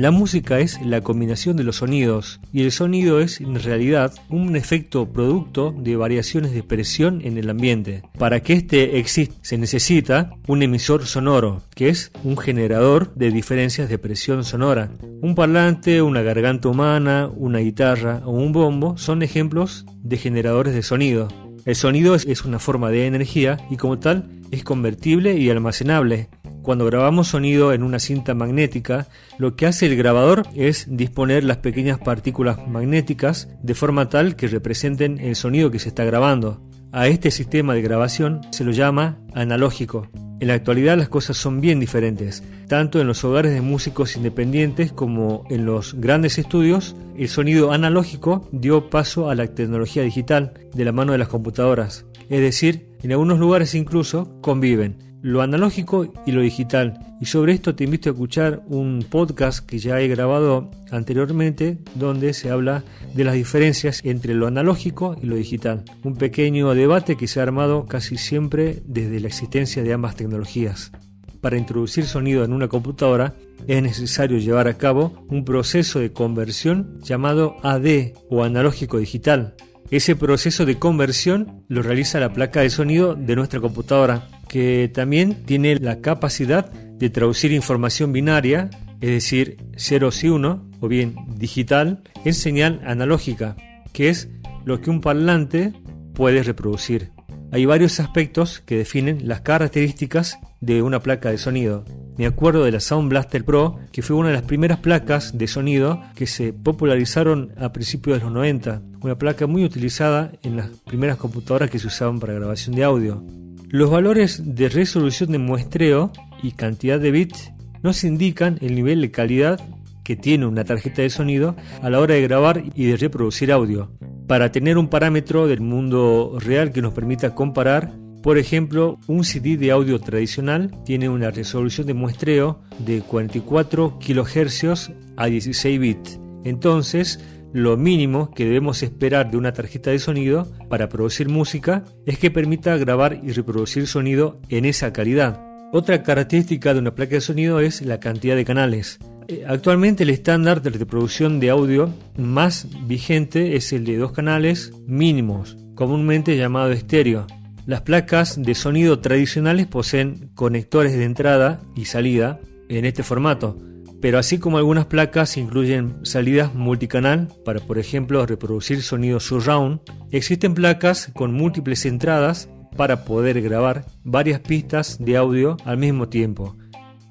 La 0.00 0.10
música 0.10 0.60
es 0.60 0.80
la 0.80 1.02
combinación 1.02 1.58
de 1.58 1.62
los 1.62 1.76
sonidos 1.76 2.40
y 2.54 2.62
el 2.62 2.72
sonido 2.72 3.20
es 3.20 3.38
en 3.42 3.62
realidad 3.62 4.14
un 4.30 4.56
efecto 4.56 5.12
producto 5.12 5.74
de 5.76 5.94
variaciones 5.94 6.52
de 6.52 6.62
presión 6.62 7.20
en 7.22 7.36
el 7.36 7.50
ambiente. 7.50 8.02
Para 8.18 8.40
que 8.40 8.54
éste 8.54 8.98
exista 8.98 9.34
se 9.42 9.58
necesita 9.58 10.30
un 10.46 10.62
emisor 10.62 11.04
sonoro, 11.04 11.60
que 11.74 11.90
es 11.90 12.12
un 12.24 12.38
generador 12.38 13.12
de 13.14 13.30
diferencias 13.30 13.90
de 13.90 13.98
presión 13.98 14.42
sonora. 14.42 14.90
Un 15.20 15.34
parlante, 15.34 16.00
una 16.00 16.22
garganta 16.22 16.70
humana, 16.70 17.28
una 17.36 17.58
guitarra 17.58 18.22
o 18.24 18.30
un 18.30 18.52
bombo 18.52 18.96
son 18.96 19.22
ejemplos 19.22 19.84
de 20.02 20.16
generadores 20.16 20.72
de 20.72 20.82
sonido. 20.82 21.28
El 21.66 21.76
sonido 21.76 22.14
es 22.14 22.44
una 22.46 22.58
forma 22.58 22.88
de 22.88 23.06
energía 23.06 23.58
y 23.68 23.76
como 23.76 23.98
tal 23.98 24.30
es 24.50 24.64
convertible 24.64 25.36
y 25.36 25.50
almacenable. 25.50 26.30
Cuando 26.62 26.84
grabamos 26.84 27.28
sonido 27.28 27.72
en 27.72 27.82
una 27.82 27.98
cinta 27.98 28.34
magnética, 28.34 29.08
lo 29.38 29.56
que 29.56 29.66
hace 29.66 29.86
el 29.86 29.96
grabador 29.96 30.46
es 30.54 30.86
disponer 30.88 31.44
las 31.44 31.58
pequeñas 31.58 31.98
partículas 31.98 32.58
magnéticas 32.68 33.48
de 33.62 33.74
forma 33.74 34.08
tal 34.08 34.36
que 34.36 34.48
representen 34.48 35.18
el 35.18 35.36
sonido 35.36 35.70
que 35.70 35.78
se 35.78 35.88
está 35.88 36.04
grabando. 36.04 36.60
A 36.92 37.06
este 37.06 37.30
sistema 37.30 37.72
de 37.72 37.82
grabación 37.82 38.40
se 38.50 38.64
lo 38.64 38.72
llama 38.72 39.18
analógico. 39.34 40.08
En 40.40 40.48
la 40.48 40.54
actualidad 40.54 40.96
las 40.98 41.08
cosas 41.08 41.36
son 41.36 41.60
bien 41.60 41.80
diferentes. 41.80 42.42
Tanto 42.66 43.00
en 43.00 43.06
los 43.06 43.24
hogares 43.24 43.52
de 43.52 43.60
músicos 43.60 44.16
independientes 44.16 44.92
como 44.92 45.44
en 45.50 45.66
los 45.66 45.94
grandes 45.94 46.38
estudios, 46.38 46.96
el 47.16 47.28
sonido 47.28 47.72
analógico 47.72 48.48
dio 48.50 48.90
paso 48.90 49.28
a 49.28 49.34
la 49.34 49.46
tecnología 49.48 50.02
digital 50.02 50.54
de 50.74 50.84
la 50.84 50.92
mano 50.92 51.12
de 51.12 51.18
las 51.18 51.28
computadoras. 51.28 52.06
Es 52.30 52.40
decir, 52.40 52.86
en 53.02 53.10
algunos 53.10 53.38
lugares 53.38 53.74
incluso 53.74 54.40
conviven 54.40 55.10
lo 55.22 55.42
analógico 55.42 56.10
y 56.24 56.32
lo 56.32 56.40
digital. 56.40 57.16
Y 57.20 57.26
sobre 57.26 57.52
esto 57.52 57.74
te 57.74 57.84
invito 57.84 58.08
a 58.08 58.12
escuchar 58.12 58.62
un 58.68 59.04
podcast 59.08 59.66
que 59.66 59.78
ya 59.78 60.00
he 60.00 60.08
grabado 60.08 60.70
anteriormente 60.90 61.78
donde 61.94 62.32
se 62.32 62.50
habla 62.50 62.84
de 63.14 63.24
las 63.24 63.34
diferencias 63.34 64.00
entre 64.04 64.34
lo 64.34 64.46
analógico 64.46 65.16
y 65.20 65.26
lo 65.26 65.36
digital. 65.36 65.84
Un 66.04 66.16
pequeño 66.16 66.72
debate 66.74 67.16
que 67.16 67.26
se 67.26 67.40
ha 67.40 67.42
armado 67.42 67.86
casi 67.86 68.16
siempre 68.16 68.80
desde 68.86 69.20
la 69.20 69.28
existencia 69.28 69.82
de 69.82 69.92
ambas 69.92 70.16
tecnologías. 70.16 70.92
Para 71.40 71.58
introducir 71.58 72.04
sonido 72.04 72.44
en 72.44 72.52
una 72.52 72.68
computadora 72.68 73.34
es 73.66 73.82
necesario 73.82 74.38
llevar 74.38 74.68
a 74.68 74.78
cabo 74.78 75.24
un 75.28 75.44
proceso 75.44 75.98
de 75.98 76.12
conversión 76.12 77.00
llamado 77.02 77.56
AD 77.62 78.12
o 78.30 78.44
analógico 78.44 78.98
digital. 78.98 79.54
Ese 79.90 80.14
proceso 80.14 80.64
de 80.66 80.78
conversión 80.78 81.64
lo 81.66 81.82
realiza 81.82 82.20
la 82.20 82.32
placa 82.32 82.60
de 82.60 82.70
sonido 82.70 83.16
de 83.16 83.34
nuestra 83.34 83.60
computadora 83.60 84.28
que 84.48 84.88
también 84.92 85.44
tiene 85.46 85.76
la 85.76 86.00
capacidad 86.00 86.70
de 86.70 87.10
traducir 87.10 87.50
información 87.50 88.12
binaria, 88.12 88.70
es 89.00 89.10
decir, 89.10 89.56
ceros 89.76 90.22
y 90.22 90.28
1, 90.28 90.70
o 90.78 90.88
bien 90.88 91.16
digital, 91.36 92.02
en 92.24 92.34
señal 92.34 92.80
analógica, 92.84 93.56
que 93.92 94.10
es 94.10 94.28
lo 94.64 94.80
que 94.80 94.90
un 94.90 95.00
parlante 95.00 95.72
puede 96.14 96.44
reproducir. 96.44 97.10
Hay 97.52 97.64
varios 97.64 97.98
aspectos 97.98 98.60
que 98.60 98.76
definen 98.76 99.26
las 99.26 99.40
características 99.40 100.38
de 100.60 100.82
una 100.82 101.00
placa 101.00 101.30
de 101.30 101.38
sonido. 101.38 101.84
Me 102.16 102.26
acuerdo 102.26 102.64
de 102.64 102.70
la 102.70 102.78
Sound 102.78 103.08
Blaster 103.08 103.44
Pro, 103.44 103.80
que 103.90 104.02
fue 104.02 104.14
una 104.14 104.28
de 104.28 104.34
las 104.34 104.44
primeras 104.44 104.78
placas 104.78 105.36
de 105.36 105.48
sonido 105.48 106.00
que 106.14 106.26
se 106.26 106.52
popularizaron 106.52 107.52
a 107.58 107.72
principios 107.72 108.18
de 108.18 108.24
los 108.24 108.32
90, 108.32 108.82
una 109.02 109.18
placa 109.18 109.48
muy 109.48 109.64
utilizada 109.64 110.30
en 110.44 110.58
las 110.58 110.68
primeras 110.86 111.16
computadoras 111.16 111.70
que 111.70 111.80
se 111.80 111.88
usaban 111.88 112.20
para 112.20 112.34
grabación 112.34 112.76
de 112.76 112.84
audio. 112.84 113.24
Los 113.68 113.90
valores 113.90 114.54
de 114.54 114.68
resolución 114.68 115.32
de 115.32 115.38
muestreo 115.38 116.12
y 116.42 116.52
cantidad 116.52 117.00
de 117.00 117.10
bits 117.10 117.52
nos 117.82 118.04
indican 118.04 118.58
el 118.60 118.76
nivel 118.76 119.00
de 119.00 119.10
calidad 119.10 119.60
que 120.04 120.14
tiene 120.14 120.46
una 120.46 120.64
tarjeta 120.64 121.02
de 121.02 121.10
sonido 121.10 121.56
a 121.82 121.90
la 121.90 121.98
hora 121.98 122.14
de 122.14 122.22
grabar 122.22 122.62
y 122.74 122.86
de 122.86 122.96
reproducir 122.96 123.50
audio. 123.50 123.90
Para 124.30 124.52
tener 124.52 124.78
un 124.78 124.86
parámetro 124.86 125.48
del 125.48 125.60
mundo 125.60 126.38
real 126.38 126.70
que 126.70 126.80
nos 126.80 126.92
permita 126.92 127.34
comparar, 127.34 127.92
por 128.22 128.38
ejemplo, 128.38 129.00
un 129.08 129.24
CD 129.24 129.56
de 129.56 129.72
audio 129.72 129.98
tradicional 129.98 130.70
tiene 130.84 131.08
una 131.08 131.32
resolución 131.32 131.88
de 131.88 131.94
muestreo 131.94 132.60
de 132.78 133.00
44 133.00 133.98
kHz 133.98 134.92
a 135.16 135.26
16 135.26 135.80
bits. 135.80 136.20
Entonces, 136.44 137.18
lo 137.52 137.76
mínimo 137.76 138.30
que 138.30 138.44
debemos 138.44 138.84
esperar 138.84 139.32
de 139.32 139.36
una 139.36 139.52
tarjeta 139.52 139.90
de 139.90 139.98
sonido 139.98 140.46
para 140.68 140.88
producir 140.88 141.28
música 141.28 141.84
es 142.06 142.16
que 142.16 142.30
permita 142.30 142.76
grabar 142.76 143.18
y 143.24 143.32
reproducir 143.32 143.88
sonido 143.88 144.40
en 144.48 144.64
esa 144.64 144.92
calidad. 144.92 145.42
Otra 145.72 146.04
característica 146.04 146.72
de 146.72 146.78
una 146.78 146.94
placa 146.94 147.16
de 147.16 147.20
sonido 147.20 147.58
es 147.58 147.82
la 147.82 147.98
cantidad 147.98 148.36
de 148.36 148.44
canales. 148.44 149.00
Eh, 149.28 149.44
actualmente 149.46 150.02
el 150.02 150.10
estándar 150.10 150.62
de 150.62 150.70
reproducción 150.70 151.40
de 151.40 151.50
audio 151.50 151.92
más 152.16 152.66
vigente 152.86 153.56
es 153.56 153.72
el 153.72 153.84
de 153.84 153.96
dos 153.96 154.12
canales 154.12 154.72
mínimos, 154.86 155.56
comúnmente 155.74 156.36
llamado 156.36 156.72
estéreo. 156.72 157.26
Las 157.66 157.82
placas 157.82 158.40
de 158.40 158.54
sonido 158.54 159.00
tradicionales 159.00 159.66
poseen 159.66 160.30
conectores 160.34 160.92
de 160.92 161.04
entrada 161.04 161.60
y 161.76 161.84
salida 161.84 162.40
en 162.68 162.84
este 162.84 163.02
formato, 163.02 163.58
pero 164.00 164.18
así 164.18 164.38
como 164.38 164.58
algunas 164.58 164.86
placas 164.86 165.36
incluyen 165.36 165.96
salidas 166.02 166.54
multicanal 166.54 167.28
para 167.44 167.60
por 167.60 167.78
ejemplo 167.78 168.24
reproducir 168.24 168.82
sonido 168.82 169.20
surround, 169.20 169.80
existen 170.10 170.54
placas 170.54 171.10
con 171.14 171.34
múltiples 171.34 171.84
entradas 171.84 172.48
para 172.76 173.04
poder 173.04 173.42
grabar 173.42 173.84
varias 174.04 174.40
pistas 174.40 174.96
de 174.98 175.16
audio 175.16 175.56
al 175.64 175.76
mismo 175.76 176.08
tiempo. 176.08 176.56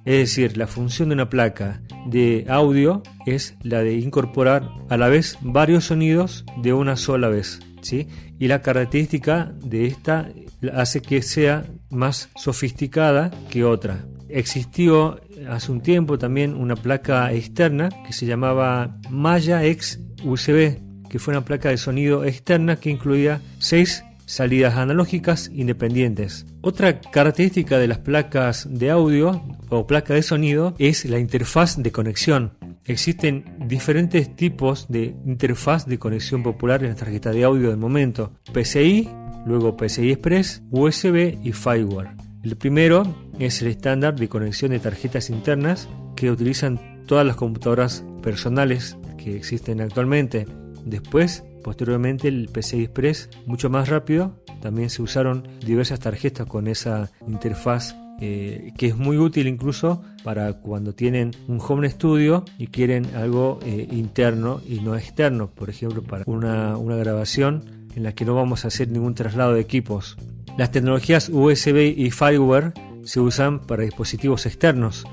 Es 0.09 0.17
decir, 0.17 0.57
la 0.57 0.65
función 0.65 1.09
de 1.09 1.13
una 1.13 1.29
placa 1.29 1.83
de 2.07 2.47
audio 2.49 3.03
es 3.27 3.53
la 3.61 3.83
de 3.83 3.93
incorporar 3.93 4.67
a 4.89 4.97
la 4.97 5.07
vez 5.07 5.37
varios 5.41 5.85
sonidos 5.85 6.45
de 6.63 6.73
una 6.73 6.95
sola 6.95 7.29
vez. 7.29 7.59
¿sí? 7.83 8.07
Y 8.39 8.47
la 8.47 8.63
característica 8.63 9.53
de 9.63 9.85
esta 9.85 10.31
hace 10.73 11.03
que 11.03 11.21
sea 11.21 11.67
más 11.91 12.31
sofisticada 12.35 13.29
que 13.51 13.63
otra. 13.63 14.03
Existió 14.29 15.21
hace 15.47 15.71
un 15.71 15.81
tiempo 15.81 16.17
también 16.17 16.55
una 16.55 16.75
placa 16.75 17.31
externa 17.31 17.89
que 18.03 18.11
se 18.11 18.25
llamaba 18.25 18.97
Maya 19.11 19.63
X 19.63 19.99
USB, 20.23 20.79
que 21.07 21.19
fue 21.19 21.35
una 21.35 21.45
placa 21.45 21.69
de 21.69 21.77
sonido 21.77 22.25
externa 22.25 22.77
que 22.77 22.89
incluía 22.89 23.41
seis 23.59 24.03
salidas 24.29 24.75
analógicas 24.75 25.49
independientes. 25.51 26.45
Otra 26.61 27.01
característica 27.01 27.79
de 27.79 27.87
las 27.87 27.97
placas 27.97 28.67
de 28.69 28.91
audio 28.91 29.41
o 29.69 29.87
placa 29.87 30.13
de 30.13 30.21
sonido 30.21 30.75
es 30.77 31.03
la 31.05 31.17
interfaz 31.17 31.77
de 31.81 31.91
conexión. 31.91 32.53
Existen 32.85 33.43
diferentes 33.67 34.35
tipos 34.35 34.87
de 34.87 35.15
interfaz 35.25 35.87
de 35.87 35.97
conexión 35.97 36.43
popular 36.43 36.83
en 36.83 36.89
la 36.89 36.95
tarjeta 36.95 37.31
de 37.31 37.43
audio 37.43 37.69
del 37.69 37.77
momento. 37.77 38.31
PCI, 38.53 39.09
luego 39.47 39.75
PCI 39.75 40.11
Express, 40.11 40.61
USB 40.69 41.37
y 41.43 41.51
Firewire. 41.51 42.11
El 42.43 42.55
primero 42.55 43.03
es 43.39 43.63
el 43.63 43.69
estándar 43.69 44.15
de 44.15 44.29
conexión 44.29 44.71
de 44.71 44.79
tarjetas 44.79 45.31
internas 45.31 45.89
que 46.15 46.29
utilizan 46.29 47.03
todas 47.07 47.25
las 47.25 47.35
computadoras 47.35 48.05
personales 48.21 48.95
que 49.17 49.35
existen 49.35 49.81
actualmente. 49.81 50.45
Después, 50.85 51.43
posteriormente, 51.63 52.27
el 52.27 52.49
PCI 52.49 52.83
Express, 52.83 53.29
mucho 53.45 53.69
más 53.69 53.89
rápido. 53.89 54.35
También 54.61 54.89
se 54.89 55.01
usaron 55.01 55.47
diversas 55.65 55.99
tarjetas 55.99 56.47
con 56.47 56.67
esa 56.67 57.11
interfaz 57.27 57.95
eh, 58.21 58.73
que 58.77 58.87
es 58.87 58.97
muy 58.97 59.17
útil 59.17 59.47
incluso 59.47 60.01
para 60.25 60.51
cuando 60.51 60.93
tienen 60.93 61.31
un 61.47 61.61
home 61.65 61.89
studio 61.89 62.43
y 62.57 62.67
quieren 62.67 63.15
algo 63.15 63.59
eh, 63.65 63.87
interno 63.91 64.59
y 64.67 64.81
no 64.81 64.97
externo, 64.97 65.49
por 65.49 65.69
ejemplo, 65.69 66.03
para 66.03 66.25
una, 66.27 66.75
una 66.75 66.97
grabación 66.97 67.63
en 67.95 68.03
la 68.03 68.13
que 68.13 68.25
no 68.25 68.35
vamos 68.35 68.65
a 68.65 68.67
hacer 68.67 68.89
ningún 68.89 69.15
traslado 69.15 69.53
de 69.53 69.61
equipos. 69.61 70.17
Las 70.57 70.71
tecnologías 70.71 71.29
USB 71.29 71.93
y 71.95 72.11
Fireware 72.11 72.73
se 73.03 73.21
usan 73.21 73.61
para 73.61 73.83
dispositivos 73.83 74.45
externos. 74.45 75.05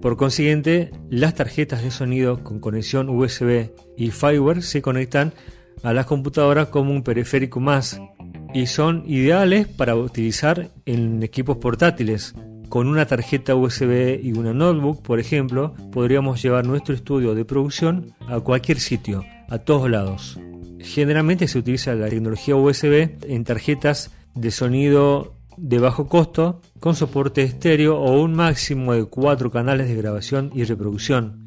Por 0.00 0.16
consiguiente, 0.16 0.90
las 1.10 1.34
tarjetas 1.34 1.82
de 1.82 1.90
sonido 1.90 2.42
con 2.42 2.60
conexión 2.60 3.10
USB 3.10 3.72
y 3.98 4.10
Fireware 4.10 4.62
se 4.62 4.80
conectan 4.80 5.34
a 5.84 5.92
las 5.92 6.06
computadoras 6.06 6.68
como 6.68 6.90
un 6.90 7.02
periférico 7.02 7.60
más 7.60 8.00
y 8.52 8.66
son 8.66 9.04
ideales 9.06 9.68
para 9.68 9.94
utilizar 9.94 10.70
en 10.86 11.22
equipos 11.22 11.58
portátiles. 11.58 12.34
Con 12.68 12.88
una 12.88 13.06
tarjeta 13.06 13.54
USB 13.54 14.18
y 14.22 14.32
una 14.32 14.52
notebook, 14.52 15.02
por 15.02 15.20
ejemplo, 15.20 15.74
podríamos 15.92 16.42
llevar 16.42 16.66
nuestro 16.66 16.94
estudio 16.94 17.34
de 17.34 17.44
producción 17.44 18.14
a 18.26 18.40
cualquier 18.40 18.80
sitio, 18.80 19.24
a 19.48 19.58
todos 19.58 19.90
lados. 19.90 20.40
Generalmente 20.80 21.46
se 21.46 21.58
utiliza 21.58 21.94
la 21.94 22.08
tecnología 22.08 22.56
USB 22.56 23.10
en 23.28 23.44
tarjetas 23.44 24.10
de 24.34 24.50
sonido 24.50 25.34
de 25.56 25.78
bajo 25.78 26.08
costo 26.08 26.60
con 26.80 26.96
soporte 26.96 27.42
estéreo 27.42 27.98
o 27.98 28.20
un 28.20 28.34
máximo 28.34 28.94
de 28.94 29.04
cuatro 29.04 29.50
canales 29.50 29.88
de 29.88 29.94
grabación 29.94 30.50
y 30.54 30.64
reproducción. 30.64 31.43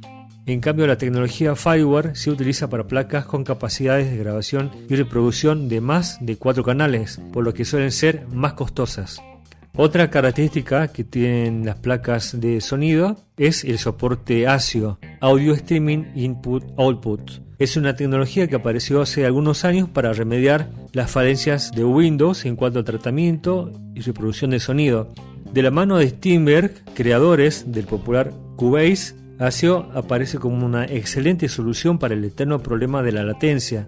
En 0.48 0.62
cambio, 0.62 0.88
la 0.88 0.98
tecnología 0.98 1.58
Fireware 1.58 2.16
se 2.16 2.32
utiliza 2.32 2.70
para 2.70 2.88
placas 2.88 3.26
con 3.26 3.44
capacidades 3.44 4.10
de 4.10 4.16
grabación 4.16 4.72
y 4.88 4.96
reproducción 4.96 5.68
de 5.68 5.82
más 5.82 6.20
de 6.22 6.38
cuatro 6.38 6.64
canales, 6.64 7.20
por 7.34 7.44
lo 7.44 7.54
que 7.54 7.66
suelen 7.66 7.92
ser 7.92 8.26
más 8.32 8.54
costosas. 8.54 9.22
Otra 9.76 10.10
característica 10.10 10.88
que 10.88 11.04
tienen 11.04 11.66
las 11.66 11.76
placas 11.76 12.40
de 12.40 12.62
sonido 12.62 13.18
es 13.36 13.66
el 13.66 13.78
soporte 13.78 14.48
ASIO, 14.48 15.00
Audio 15.20 15.54
Streaming 15.54 16.06
Input 16.16 16.64
Output. 16.78 17.42
Es 17.60 17.76
una 17.76 17.98
tecnología 17.98 18.48
que 18.48 18.56
apareció 18.56 19.02
hace 19.02 19.26
algunos 19.26 19.66
años 19.66 19.90
para 19.90 20.14
remediar 20.14 20.72
las 20.94 21.12
falencias 21.12 21.74
de 21.74 21.84
Windows 21.84 22.46
en 22.46 22.56
cuanto 22.56 22.80
a 22.80 22.86
tratamiento 22.86 23.74
y 23.94 24.00
reproducción 24.00 24.52
de 24.52 24.62
sonido. 24.62 25.14
De 25.52 25.62
la 25.62 25.72
mano 25.72 25.98
de 25.98 26.08
Steinberg, 26.08 26.72
creadores 26.94 27.70
del 27.70 27.86
popular 27.86 28.32
Cubase, 28.56 29.27
ASIO 29.40 29.90
aparece 29.94 30.40
como 30.40 30.66
una 30.66 30.86
excelente 30.86 31.48
solución 31.50 32.00
para 32.00 32.16
el 32.16 32.24
eterno 32.24 32.60
problema 32.60 33.04
de 33.04 33.12
la 33.12 33.24
latencia. 33.24 33.88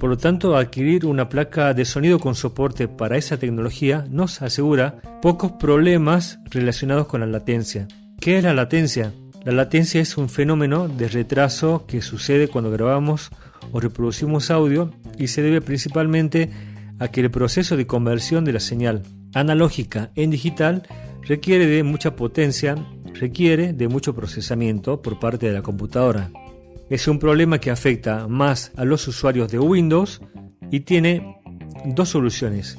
Por 0.00 0.10
lo 0.10 0.16
tanto, 0.16 0.56
adquirir 0.56 1.06
una 1.06 1.28
placa 1.28 1.72
de 1.74 1.84
sonido 1.84 2.18
con 2.18 2.34
soporte 2.34 2.88
para 2.88 3.16
esa 3.16 3.38
tecnología 3.38 4.06
nos 4.10 4.42
asegura 4.42 5.00
pocos 5.22 5.52
problemas 5.52 6.38
relacionados 6.50 7.06
con 7.06 7.20
la 7.20 7.26
latencia. 7.26 7.88
¿Qué 8.20 8.38
es 8.38 8.44
la 8.44 8.54
latencia? 8.54 9.12
La 9.44 9.52
latencia 9.52 10.00
es 10.00 10.16
un 10.16 10.28
fenómeno 10.28 10.88
de 10.88 11.08
retraso 11.08 11.86
que 11.86 12.02
sucede 12.02 12.48
cuando 12.48 12.70
grabamos 12.70 13.30
o 13.72 13.80
reproducimos 13.80 14.50
audio 14.50 14.92
y 15.18 15.28
se 15.28 15.42
debe 15.42 15.60
principalmente 15.60 16.50
a 16.98 17.08
que 17.08 17.20
el 17.20 17.30
proceso 17.30 17.76
de 17.76 17.86
conversión 17.86 18.44
de 18.44 18.52
la 18.52 18.60
señal 18.60 19.02
analógica 19.34 20.10
en 20.14 20.30
digital 20.30 20.82
requiere 21.22 21.66
de 21.66 21.82
mucha 21.82 22.16
potencia, 22.16 22.76
requiere 23.20 23.72
de 23.72 23.88
mucho 23.88 24.14
procesamiento 24.14 25.02
por 25.02 25.18
parte 25.18 25.46
de 25.46 25.52
la 25.52 25.62
computadora. 25.62 26.30
Es 26.88 27.08
un 27.08 27.18
problema 27.18 27.58
que 27.58 27.70
afecta 27.70 28.28
más 28.28 28.72
a 28.76 28.84
los 28.84 29.06
usuarios 29.08 29.50
de 29.50 29.58
Windows 29.58 30.20
y 30.70 30.80
tiene 30.80 31.36
dos 31.84 32.10
soluciones. 32.10 32.78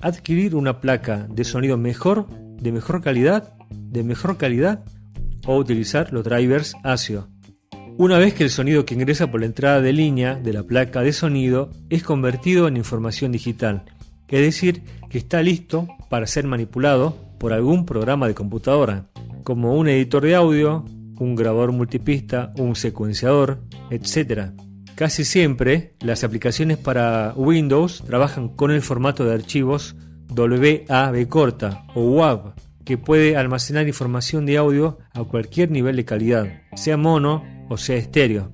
Adquirir 0.00 0.54
una 0.54 0.80
placa 0.80 1.26
de 1.30 1.44
sonido 1.44 1.76
mejor, 1.76 2.26
de 2.28 2.72
mejor 2.72 3.00
calidad, 3.02 3.54
de 3.70 4.02
mejor 4.02 4.36
calidad 4.36 4.84
o 5.46 5.56
utilizar 5.56 6.12
los 6.12 6.24
drivers 6.24 6.74
ASIO. 6.82 7.28
Una 7.96 8.18
vez 8.18 8.34
que 8.34 8.42
el 8.42 8.50
sonido 8.50 8.84
que 8.84 8.94
ingresa 8.94 9.30
por 9.30 9.40
la 9.40 9.46
entrada 9.46 9.80
de 9.80 9.92
línea 9.92 10.34
de 10.34 10.52
la 10.52 10.64
placa 10.64 11.02
de 11.02 11.12
sonido 11.12 11.70
es 11.90 12.02
convertido 12.02 12.66
en 12.66 12.76
información 12.76 13.30
digital, 13.30 13.84
es 14.34 14.40
decir, 14.40 14.82
que 15.08 15.18
está 15.18 15.42
listo 15.42 15.86
para 16.10 16.26
ser 16.26 16.44
manipulado 16.44 17.16
por 17.38 17.52
algún 17.52 17.86
programa 17.86 18.26
de 18.26 18.34
computadora, 18.34 19.06
como 19.44 19.76
un 19.76 19.88
editor 19.88 20.24
de 20.24 20.34
audio, 20.34 20.84
un 21.18 21.36
grabador 21.36 21.70
multipista, 21.72 22.52
un 22.58 22.74
secuenciador, 22.74 23.62
etc. 23.90 24.50
Casi 24.96 25.24
siempre 25.24 25.94
las 26.00 26.24
aplicaciones 26.24 26.78
para 26.78 27.32
Windows 27.36 28.02
trabajan 28.06 28.48
con 28.48 28.70
el 28.70 28.82
formato 28.82 29.24
de 29.24 29.34
archivos 29.34 29.96
WAV 30.30 31.28
corta 31.28 31.84
o 31.94 32.02
WAV, 32.02 32.54
que 32.84 32.98
puede 32.98 33.36
almacenar 33.36 33.86
información 33.86 34.46
de 34.46 34.56
audio 34.56 34.98
a 35.12 35.22
cualquier 35.24 35.70
nivel 35.70 35.96
de 35.96 36.04
calidad, 36.04 36.46
sea 36.74 36.96
mono 36.96 37.44
o 37.68 37.76
sea 37.76 37.96
estéreo. 37.96 38.52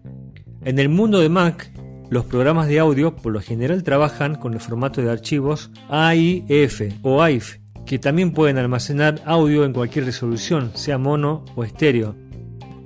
En 0.63 0.79
el 0.79 0.89
mundo 0.89 1.21
de 1.21 1.29
Mac, 1.29 1.73
los 2.11 2.25
programas 2.25 2.69
de 2.69 2.81
audio 2.81 3.17
por 3.17 3.33
lo 3.33 3.41
general 3.41 3.83
trabajan 3.83 4.35
con 4.35 4.53
el 4.55 4.61
formato 4.61 5.01
de 5.01 5.11
archivos 5.11 5.71
AIF 5.89 6.83
o 7.03 7.23
AIF, 7.23 7.60
que 7.87 7.99
también 7.99 8.33
pueden 8.33 8.59
almacenar 8.59 9.23
audio 9.25 9.65
en 9.65 9.73
cualquier 9.73 10.05
resolución, 10.05 10.71
sea 10.75 10.99
mono 10.99 11.45
o 11.55 11.65
estéreo. 11.65 12.15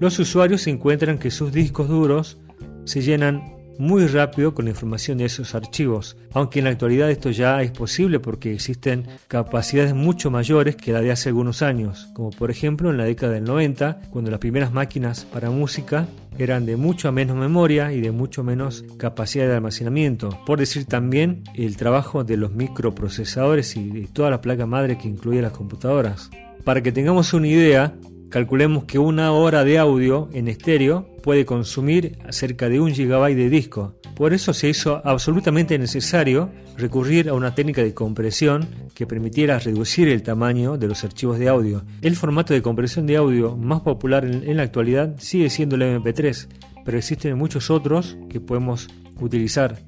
Los 0.00 0.18
usuarios 0.18 0.66
encuentran 0.66 1.18
que 1.18 1.30
sus 1.30 1.52
discos 1.52 1.88
duros 1.88 2.38
se 2.84 3.02
llenan 3.02 3.53
muy 3.78 4.06
rápido 4.06 4.54
con 4.54 4.66
la 4.66 4.70
información 4.70 5.18
de 5.18 5.24
esos 5.24 5.54
archivos, 5.54 6.16
aunque 6.32 6.58
en 6.58 6.66
la 6.66 6.70
actualidad 6.70 7.10
esto 7.10 7.30
ya 7.30 7.62
es 7.62 7.70
posible 7.70 8.20
porque 8.20 8.52
existen 8.52 9.06
capacidades 9.28 9.94
mucho 9.94 10.30
mayores 10.30 10.76
que 10.76 10.92
la 10.92 11.00
de 11.00 11.12
hace 11.12 11.30
algunos 11.30 11.62
años, 11.62 12.08
como 12.14 12.30
por 12.30 12.50
ejemplo 12.50 12.90
en 12.90 12.96
la 12.96 13.04
década 13.04 13.32
del 13.32 13.44
90, 13.44 14.02
cuando 14.10 14.30
las 14.30 14.40
primeras 14.40 14.72
máquinas 14.72 15.24
para 15.24 15.50
música 15.50 16.06
eran 16.38 16.66
de 16.66 16.76
mucho 16.76 17.10
menos 17.12 17.36
memoria 17.36 17.92
y 17.92 18.00
de 18.00 18.10
mucho 18.10 18.42
menos 18.42 18.84
capacidad 18.98 19.46
de 19.46 19.54
almacenamiento, 19.54 20.38
por 20.46 20.58
decir 20.58 20.84
también 20.86 21.44
el 21.54 21.76
trabajo 21.76 22.24
de 22.24 22.36
los 22.36 22.52
microprocesadores 22.52 23.76
y 23.76 23.90
de 23.90 24.06
toda 24.06 24.30
la 24.30 24.40
placa 24.40 24.66
madre 24.66 24.98
que 24.98 25.08
incluye 25.08 25.42
las 25.42 25.52
computadoras. 25.52 26.30
Para 26.64 26.82
que 26.82 26.92
tengamos 26.92 27.34
una 27.34 27.46
idea, 27.46 27.94
Calculemos 28.34 28.82
que 28.82 28.98
una 28.98 29.30
hora 29.30 29.62
de 29.62 29.78
audio 29.78 30.28
en 30.32 30.48
estéreo 30.48 31.06
puede 31.22 31.46
consumir 31.46 32.18
cerca 32.30 32.68
de 32.68 32.80
un 32.80 32.92
gigabyte 32.92 33.36
de 33.36 33.48
disco. 33.48 33.94
Por 34.16 34.34
eso 34.34 34.52
se 34.52 34.68
hizo 34.68 35.00
absolutamente 35.04 35.78
necesario 35.78 36.50
recurrir 36.76 37.28
a 37.28 37.34
una 37.34 37.54
técnica 37.54 37.84
de 37.84 37.94
compresión 37.94 38.66
que 38.92 39.06
permitiera 39.06 39.60
reducir 39.60 40.08
el 40.08 40.24
tamaño 40.24 40.76
de 40.76 40.88
los 40.88 41.04
archivos 41.04 41.38
de 41.38 41.48
audio. 41.48 41.84
El 42.02 42.16
formato 42.16 42.52
de 42.52 42.60
compresión 42.60 43.06
de 43.06 43.18
audio 43.18 43.56
más 43.56 43.82
popular 43.82 44.24
en, 44.24 44.56
la 44.56 44.64
actualidad 44.64 45.14
sigue 45.18 45.48
siendo 45.48 45.76
el 45.76 45.82
MP3, 45.82 46.48
pero 46.84 46.98
existen 46.98 47.38
muchos 47.38 47.70
otros 47.70 48.18
que 48.28 48.40
podemos 48.40 48.88
utilizar. 49.20 49.78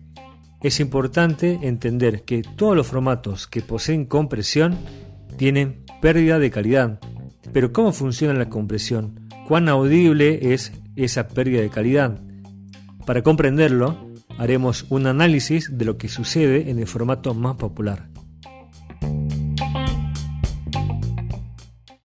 Es 0.63 0.79
importante 0.79 1.59
entender 1.63 2.23
que 2.23 2.43
todos 2.43 2.77
los 2.77 2.87
formatos 2.87 3.49
que 3.49 3.63
poseen 3.63 4.05
compresión 4.05 4.79
tienen 5.37 5.85
pérdida 6.01 6.39
de 6.39 6.53
calidad, 6.53 7.01
pero 7.53 7.73
¿cómo 7.73 7.93
funciona 7.93 8.35
la 8.35 8.49
compresión? 8.49 9.29
¿Cuán 9.47 9.69
audible 9.69 10.53
es 10.53 10.73
esa 10.97 11.29
pérdida 11.29 11.61
de 11.61 11.71
calidad? 11.71 12.21
Para 13.07 13.23
comprenderlo, 13.23 14.11
haremos 14.39 14.87
un 14.91 15.07
análisis 15.07 15.77
de 15.77 15.85
lo 15.85 15.97
que 15.97 16.09
sucede 16.09 16.71
en 16.71 16.79
el 16.79 16.87
formato 16.87 17.35
más 17.35 17.57
popular. 17.57 18.09